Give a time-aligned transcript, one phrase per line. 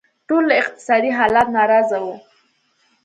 [0.27, 2.15] ټول له اقتصادي حالت ناراضه وو.